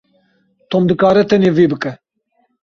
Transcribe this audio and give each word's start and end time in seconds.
Tom 0.69 0.83
dikare 0.89 1.21
tenê 1.29 1.49
vê 1.57 1.65
bike. 1.71 1.91